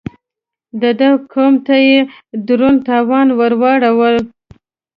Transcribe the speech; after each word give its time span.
د 0.81 0.83
ده 0.99 1.09
قوم 1.31 1.53
ته 1.65 1.75
يې 1.87 1.97
دروند 2.47 2.79
تاوان 2.87 3.27
ور 3.39 3.53
واړاوه. 3.61 4.11